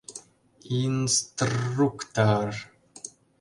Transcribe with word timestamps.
И-ин-стр-рру-укты-ыр! 0.77 2.55